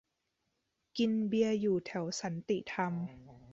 [0.97, 2.93] กินเบียร์อยู่แถวสันติธรรม